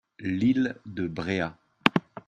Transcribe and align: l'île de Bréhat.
l'île 0.17 0.77
de 0.87 1.07
Bréhat. 1.07 1.55